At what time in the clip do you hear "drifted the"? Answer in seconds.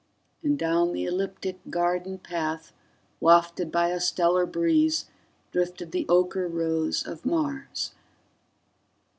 5.51-6.05